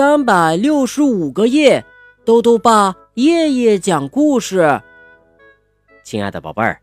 [0.00, 1.84] 三百六十五个夜，
[2.24, 4.80] 豆豆爸夜夜讲故事。
[6.02, 6.80] 亲爱的宝贝儿，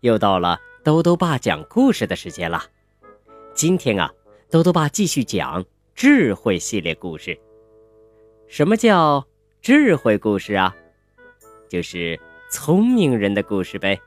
[0.00, 2.62] 又到了豆豆爸讲故事的时间了。
[3.54, 4.12] 今天啊，
[4.50, 7.40] 豆豆爸继续讲智慧系列故事。
[8.48, 9.26] 什么叫
[9.62, 10.76] 智慧故事啊？
[11.70, 13.98] 就是聪明人的故事呗。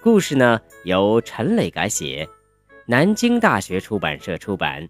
[0.00, 2.26] 故事呢，由陈磊改写，
[2.86, 4.88] 南京大学出版社出版。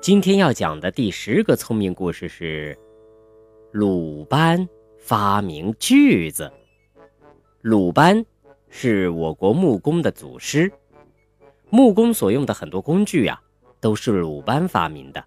[0.00, 2.78] 今天要讲的第十个聪明故事是
[3.72, 6.50] 鲁班发明锯子。
[7.62, 8.24] 鲁班
[8.68, 10.70] 是我国木工的祖师，
[11.68, 13.42] 木工所用的很多工具啊，
[13.80, 15.22] 都是鲁班发明的。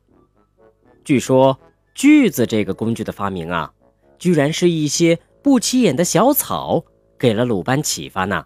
[1.04, 1.60] 据说
[1.94, 3.74] 锯子这个工具的发明啊，
[4.18, 6.86] 居然是一些不起眼的小草
[7.20, 8.46] 给了鲁班启发呢。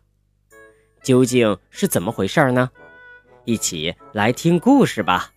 [1.03, 2.71] 究竟是怎么回事呢？
[3.45, 5.31] 一起来听故事吧。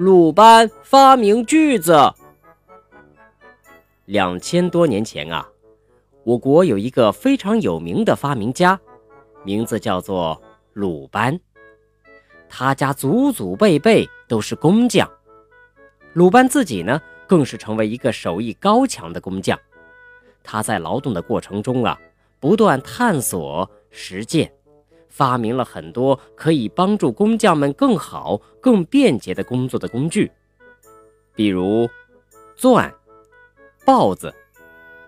[0.00, 1.94] 鲁班发明锯子。
[4.06, 5.46] 两千多年前啊，
[6.24, 8.80] 我国有一个非常有名的发明家，
[9.44, 10.40] 名字叫做
[10.72, 11.38] 鲁班。
[12.48, 15.06] 他家祖祖辈辈都是工匠，
[16.14, 19.58] 鲁班自己呢，更是成为一个手艺高强的工匠。
[20.42, 22.00] 他在劳动的过程中啊，
[22.40, 24.50] 不断探索实践。
[25.10, 30.30] 发明了很多可以帮助工匠们更好、更便捷的工作的工具，
[31.34, 31.86] 比如
[32.56, 32.90] 钻、
[33.84, 34.32] 刨子、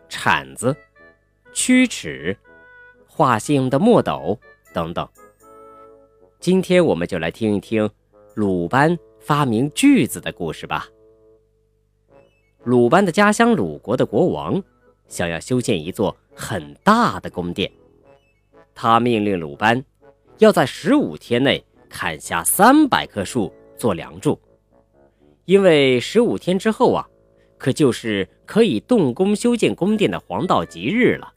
[0.08, 0.77] 铲子、
[1.53, 2.36] 曲尺、
[3.06, 4.39] 画线用的墨斗
[4.75, 5.08] 等等。
[6.41, 7.89] 今天我们就来听一听
[8.34, 10.89] 鲁班发明锯子的故事吧。
[12.64, 14.62] 鲁班的家乡鲁国的国王
[15.06, 17.70] 想要修建一座很大的宫殿，
[18.75, 19.84] 他命令鲁班。
[20.42, 24.40] 要在十五天内砍下三百棵树做梁柱，
[25.44, 27.06] 因为十五天之后啊，
[27.56, 31.33] 可就是可以动工修建宫殿的黄道吉日了。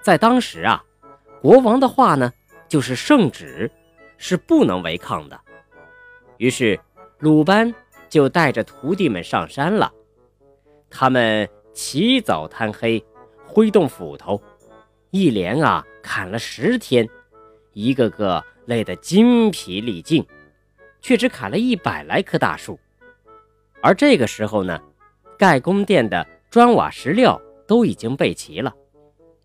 [0.00, 0.82] 在当时啊，
[1.42, 2.32] 国王的话呢
[2.66, 3.70] 就是圣旨，
[4.16, 5.38] 是不能违抗的。
[6.38, 6.80] 于是
[7.18, 7.74] 鲁班
[8.08, 9.92] 就带着徒弟们上山了。
[10.88, 13.04] 他们起早贪黑，
[13.44, 14.40] 挥动斧头，
[15.10, 17.06] 一连啊砍了十天。
[17.72, 20.26] 一个个累得筋疲力尽，
[21.00, 22.78] 却只砍了一百来棵大树。
[23.80, 24.80] 而这个时候呢，
[25.38, 28.74] 盖宫殿的砖瓦石料都已经备齐了。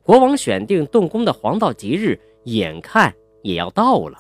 [0.02, 4.18] 国王选定动工的黄道吉日，眼看也要到了。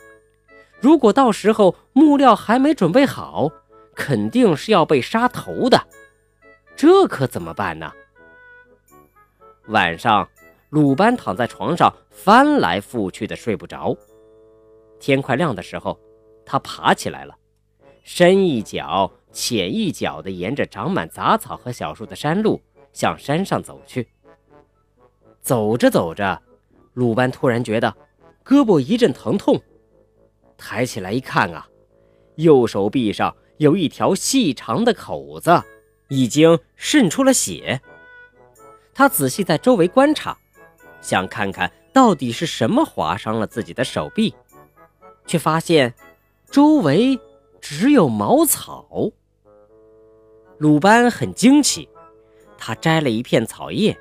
[0.79, 3.51] 如果到时候木料还没准备好，
[3.95, 5.87] 肯定是要被杀头的。
[6.75, 7.91] 这可怎么办呢？
[9.67, 10.27] 晚上。
[10.73, 13.95] 鲁班躺在床上翻来覆去的睡不着。
[14.99, 15.99] 天快亮的时候，
[16.43, 17.37] 他爬起来了，
[18.01, 22.59] 深一脚浅一脚地沿着长满杂草和小树的山路
[22.91, 24.07] 向山上走去。
[25.43, 26.41] 走着走着，
[26.93, 27.95] 鲁班突然觉得
[28.43, 29.61] 胳膊一阵疼痛，
[30.57, 31.69] 抬起来一看啊，
[32.37, 35.61] 右手臂上有一条细长的口子，
[36.07, 37.79] 已经渗出了血。
[38.91, 40.35] 他仔细在周围观察。
[41.03, 44.33] 想看看到底是什么划伤了自己的手臂，
[45.27, 45.93] 却发现
[46.49, 47.19] 周围
[47.61, 49.11] 只有茅草。
[50.57, 51.87] 鲁班很惊奇，
[52.57, 53.95] 他摘了一片草叶，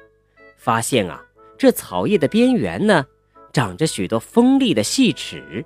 [0.57, 1.23] 发现啊，
[1.59, 3.05] 这草叶的边缘呢，
[3.53, 5.65] 长着许多锋利的细齿，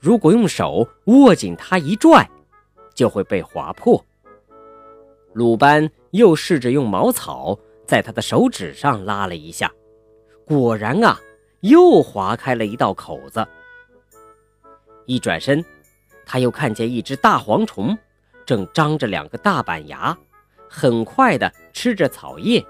[0.00, 2.28] 如果用手握紧它一拽，
[2.92, 4.04] 就会被划破。
[5.32, 7.56] 鲁班又试着用茅草
[7.86, 9.72] 在他的手指上拉了一下。
[10.50, 11.16] 果然啊，
[11.60, 13.46] 又划开了一道口子。
[15.06, 15.64] 一转身，
[16.26, 17.96] 他又看见一只大蝗虫，
[18.44, 20.18] 正张着两个大板牙，
[20.68, 22.66] 很快地吃着草叶。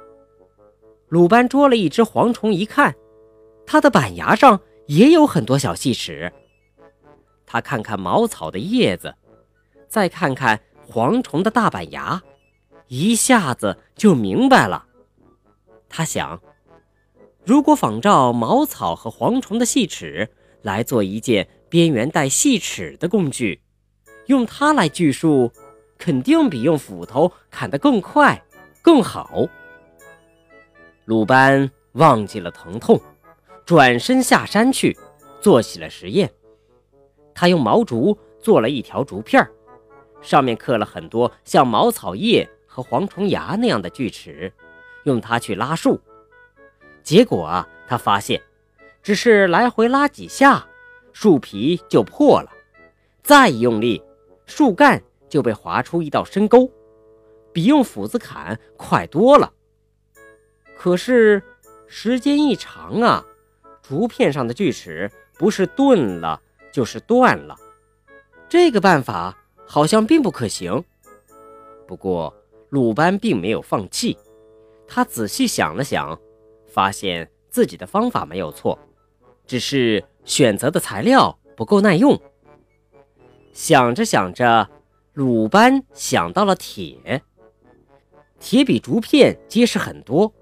[1.08, 2.94] 鲁班捉了一只蝗虫，一看，
[3.64, 6.30] 它的板牙上也有很多小细齿。
[7.46, 9.14] 他看看茅草的叶子，
[9.88, 12.20] 再看看蝗虫的大板牙，
[12.88, 14.84] 一下子就明白了。
[15.88, 16.38] 他想。
[17.50, 20.30] 如果仿照茅草和蝗虫的细齿
[20.62, 23.60] 来做一件边缘带细齿的工具，
[24.26, 25.50] 用它来锯树，
[25.98, 28.40] 肯定比用斧头砍得更快、
[28.80, 29.48] 更好。
[31.06, 33.00] 鲁班忘记了疼痛，
[33.66, 34.96] 转身下山去
[35.40, 36.30] 做起了实验。
[37.34, 39.44] 他用毛竹做了一条竹片，
[40.22, 44.52] 上面刻了很多像茅草叶和蝗虫牙那样的锯齿，
[45.02, 46.00] 用它去拉树。
[47.02, 48.40] 结果啊，他发现，
[49.02, 50.66] 只是来回拉几下，
[51.12, 52.48] 树皮就破了；
[53.22, 54.02] 再一用力，
[54.46, 56.70] 树干就被划出一道深沟，
[57.52, 59.52] 比用斧子砍快多了。
[60.76, 61.42] 可是
[61.86, 63.24] 时间一长啊，
[63.82, 66.40] 竹片上的锯齿不是钝了
[66.72, 67.56] 就是断了。
[68.48, 69.36] 这个办法
[69.66, 70.84] 好像并不可行。
[71.86, 72.32] 不过
[72.68, 74.16] 鲁班并没有放弃，
[74.86, 76.18] 他仔细想了想，
[76.70, 78.78] 发现自己的方法没有错，
[79.46, 82.18] 只是选择的材料不够耐用。
[83.52, 84.70] 想着想着，
[85.12, 87.22] 鲁班想到了铁，
[88.38, 90.32] 铁比竹片结实很多。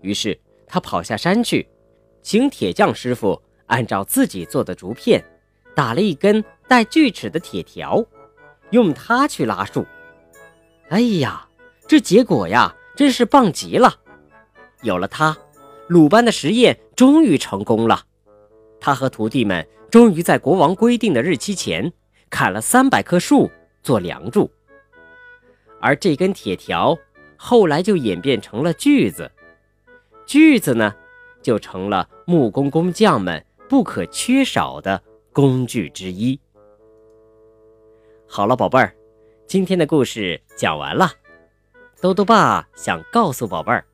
[0.00, 1.68] 于是他跑下山去，
[2.22, 5.22] 请铁匠师傅按照自己做的竹片，
[5.74, 8.04] 打了一根带锯齿的铁条，
[8.70, 9.84] 用它去拉树。
[10.90, 11.48] 哎呀，
[11.88, 14.00] 这结果呀，真是棒极了！
[14.84, 15.36] 有了它，
[15.88, 18.04] 鲁班的实验终于成功了。
[18.78, 21.92] 他和徒弟们终于在国王规定的日期前
[22.28, 23.50] 砍了三百棵树
[23.82, 24.50] 做梁柱，
[25.80, 26.96] 而这根铁条
[27.36, 29.30] 后来就演变成了锯子。
[30.26, 30.94] 锯子呢，
[31.42, 35.02] 就成了木工工匠们不可缺少的
[35.32, 36.38] 工具之一。
[38.26, 38.94] 好了，宝贝儿，
[39.46, 41.10] 今天的故事讲完了。
[42.00, 43.84] 豆豆爸想告诉宝贝儿，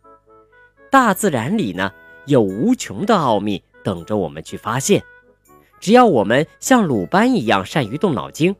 [0.90, 1.92] 大自然里呢
[2.26, 5.02] 有无穷的奥秘等着我们去发现。
[5.78, 8.54] 只要我们像鲁班一样善于动脑筋，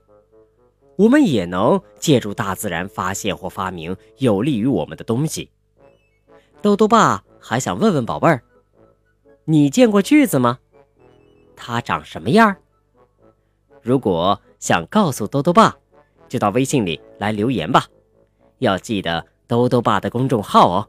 [0.97, 5.51] 我们也能借助大自然发现或发明有利于我们的东西。
[6.63, 7.25] 豆豆爸。
[7.43, 8.43] 还想问问宝贝儿，
[9.47, 10.59] 你见过锯子吗？
[11.57, 12.55] 它长什么样？
[13.81, 15.75] 如果想告诉兜兜爸，
[16.29, 17.87] 就到微信里来留言吧。
[18.59, 20.89] 要记得兜兜爸的公众号哦，